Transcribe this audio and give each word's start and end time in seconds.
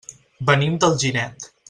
Venim 0.49 0.79
d'Alginet. 0.85 1.47